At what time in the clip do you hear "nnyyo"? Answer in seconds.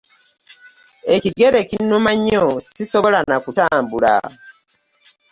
2.15-2.45